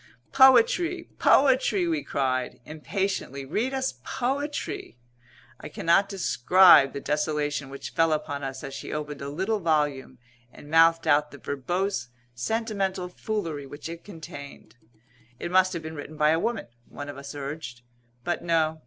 "Poetry! 0.31 1.11
Poetry!" 1.19 1.87
we 1.87 2.01
cried, 2.03 2.59
impatiently. 2.65 3.45
"Read 3.45 3.71
us 3.71 3.99
poetry!" 4.03 4.97
I 5.59 5.69
cannot 5.69 6.09
describe 6.09 6.91
the 6.93 6.99
desolation 6.99 7.69
which 7.69 7.91
fell 7.91 8.11
upon 8.11 8.43
us 8.43 8.63
as 8.63 8.73
she 8.73 8.91
opened 8.91 9.21
a 9.21 9.29
little 9.29 9.59
volume 9.59 10.17
and 10.51 10.71
mouthed 10.71 11.07
out 11.07 11.29
the 11.29 11.37
verbose, 11.37 12.09
sentimental 12.33 13.09
foolery 13.09 13.67
which 13.67 13.87
it 13.87 14.03
contained. 14.03 14.75
"It 15.37 15.51
must 15.51 15.71
have 15.73 15.83
been 15.83 15.93
written 15.93 16.17
by 16.17 16.31
a 16.31 16.39
woman," 16.39 16.65
one 16.89 17.07
of 17.07 17.19
us 17.19 17.35
urged. 17.35 17.83
But 18.23 18.43
no. 18.43 18.79